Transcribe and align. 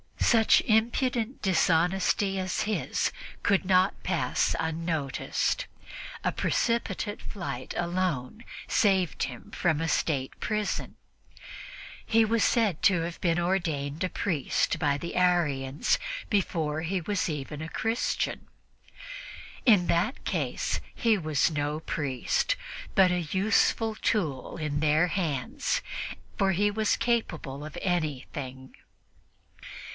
Such 0.19 0.61
impudent 0.61 1.41
dishonesty 1.43 2.39
as 2.39 2.61
his 2.63 3.11
could 3.43 3.65
not 3.65 4.01
pass 4.01 4.55
unnoticed; 4.59 5.67
a 6.23 6.31
precipitate 6.31 7.21
flight 7.21 7.73
alone 7.77 8.45
saved 8.65 9.23
him 9.23 9.51
from 9.51 9.79
a 9.81 9.89
State 9.89 10.39
prison. 10.39 10.95
He 12.03 12.23
was 12.23 12.45
said 12.45 12.81
to 12.83 13.01
have 13.01 13.19
been 13.21 13.37
ordained 13.37 14.03
a 14.05 14.09
priest 14.09 14.79
by 14.79 14.97
the 14.97 15.15
Arians 15.15 15.99
before 16.31 16.81
he 16.81 17.01
was 17.01 17.27
even 17.29 17.61
a 17.61 17.69
Christian. 17.69 18.47
In 19.67 19.85
that 19.87 20.23
case 20.23 20.79
he 20.95 21.17
was 21.17 21.51
no 21.51 21.81
priest, 21.81 22.55
but 22.95 23.11
a 23.11 23.19
useful 23.21 23.93
tool 23.95 24.57
in 24.57 24.79
their 24.79 25.07
hands, 25.07 25.81
for 26.37 26.53
he 26.53 26.71
was 26.71 26.95
capable 26.95 27.63
of 27.65 27.77
anything. 27.81 28.75